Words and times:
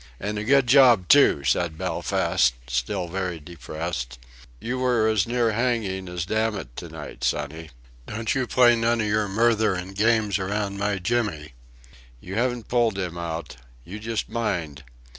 "And 0.19 0.39
a 0.39 0.43
good 0.43 0.65
job, 0.65 1.07
too!" 1.09 1.43
said 1.43 1.77
Belfast, 1.77 2.55
still 2.65 3.07
very 3.07 3.39
depressed; 3.39 4.17
"You 4.59 4.79
were 4.79 5.07
as 5.07 5.27
near 5.27 5.51
hanging 5.51 6.09
as 6.09 6.25
damn 6.25 6.57
it 6.57 6.75
to 6.77 6.89
night, 6.89 7.23
sonny. 7.23 7.69
Don't 8.07 8.33
you 8.33 8.47
play 8.47 8.71
any 8.73 8.83
of 8.87 8.99
your 9.01 9.27
murthering 9.27 9.93
games 9.93 10.39
around 10.39 10.79
my 10.79 10.97
Jimmy! 10.97 11.53
You 12.19 12.33
haven't 12.33 12.67
pulled 12.67 12.97
him 12.97 13.15
out. 13.15 13.57
You 13.85 13.99
just 13.99 14.27
mind! 14.27 14.83